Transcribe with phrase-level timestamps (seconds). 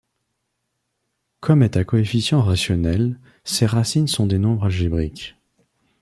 [1.41, 5.35] Comme est à coefficients rationnels, ses racines sont des nombres algébriques.